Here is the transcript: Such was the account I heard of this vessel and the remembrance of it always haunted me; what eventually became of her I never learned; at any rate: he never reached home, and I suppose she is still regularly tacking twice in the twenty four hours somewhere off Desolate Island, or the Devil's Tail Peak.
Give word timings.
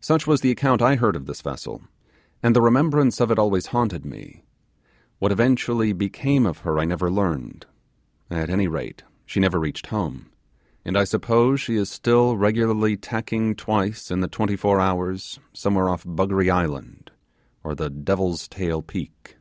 Such 0.00 0.28
was 0.28 0.42
the 0.42 0.52
account 0.52 0.80
I 0.80 0.94
heard 0.94 1.16
of 1.16 1.26
this 1.26 1.40
vessel 1.42 1.82
and 2.40 2.54
the 2.54 2.60
remembrance 2.62 3.20
of 3.20 3.32
it 3.32 3.36
always 3.40 3.66
haunted 3.74 4.04
me; 4.04 4.44
what 5.18 5.32
eventually 5.32 5.92
became 5.92 6.46
of 6.46 6.58
her 6.58 6.78
I 6.78 6.84
never 6.84 7.10
learned; 7.10 7.66
at 8.30 8.48
any 8.48 8.68
rate: 8.68 9.02
he 9.26 9.40
never 9.40 9.58
reached 9.58 9.88
home, 9.88 10.30
and 10.84 10.96
I 10.96 11.02
suppose 11.02 11.60
she 11.60 11.74
is 11.74 11.90
still 11.90 12.36
regularly 12.36 12.96
tacking 12.96 13.56
twice 13.56 14.08
in 14.08 14.20
the 14.20 14.28
twenty 14.28 14.54
four 14.54 14.78
hours 14.78 15.40
somewhere 15.52 15.88
off 15.88 16.04
Desolate 16.04 16.48
Island, 16.48 17.10
or 17.64 17.74
the 17.74 17.90
Devil's 17.90 18.46
Tail 18.46 18.82
Peak. 18.82 19.36